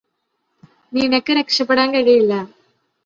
നിനക്ക് 0.93 1.31
രക്ഷപ്പെടാന് 1.39 1.93
കഴിയില്ല 1.97 2.33